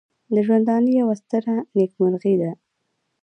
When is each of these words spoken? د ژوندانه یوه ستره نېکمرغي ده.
د 0.33 0.35
ژوندانه 0.45 0.89
یوه 0.99 1.15
ستره 1.21 1.55
نېکمرغي 1.77 2.35
ده. 2.41 2.51